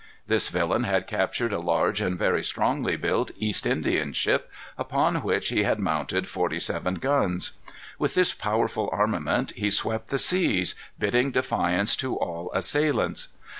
This 0.25 0.47
villain 0.47 0.83
had 0.83 1.05
captured 1.05 1.53
a 1.53 1.59
large 1.59 2.01
and 2.01 2.17
very 2.17 2.43
strongly 2.43 2.95
built 2.95 3.29
East 3.37 3.67
Indian 3.67 4.13
ship, 4.13 4.49
upon 4.75 5.17
which 5.21 5.49
he 5.49 5.61
had 5.61 5.77
mounted 5.77 6.27
forty 6.27 6.59
heavy 6.59 6.95
guns. 6.97 7.51
With 7.99 8.15
this 8.15 8.33
powerful 8.33 8.89
armament 8.91 9.51
he 9.55 9.69
swept 9.69 10.07
the 10.07 10.17
seas, 10.17 10.73
bidding 10.97 11.29
defiance 11.29 11.95
to 11.97 12.15
all 12.15 12.51
assailants. 12.51 13.27